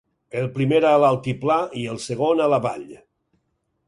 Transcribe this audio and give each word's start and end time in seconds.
El 0.39 0.45
primer 0.53 0.77
a 0.91 0.93
l'altiplà 1.03 1.57
i 1.81 1.83
el 1.91 2.01
segon, 2.07 2.41
a 2.47 2.47
la 2.55 2.59
vall. 2.65 2.89